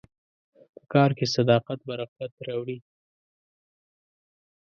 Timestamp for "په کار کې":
0.73-1.25